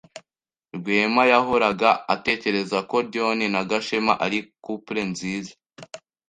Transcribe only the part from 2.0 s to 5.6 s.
atekereza ko John na Gashema ari couple nziza.